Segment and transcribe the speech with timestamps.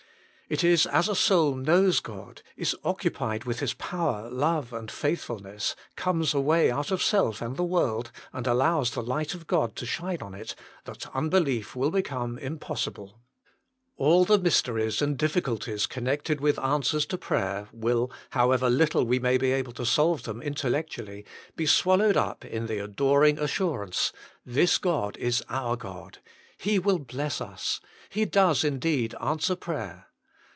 [0.53, 5.77] It is as a soul knows God, is occupied with His power, love, and faithfulness,
[5.95, 9.85] comes away out of self and the world, and allows the light of God to
[9.85, 10.53] shine on it,
[10.83, 13.21] that unbelief will become impossible.
[13.95, 19.37] All the mysteries and difficulties connected with answers to prayer will, however little we may
[19.37, 21.23] be able to solve them intellectually,
[21.55, 24.11] be swallowed up in the adoring assurance:"
[24.45, 26.81] This God is our THE SECRET OF EFFECTUAL PRAYER 111 God.
[26.81, 27.79] He will bless us.
[28.09, 30.07] He does indeed answer prayer.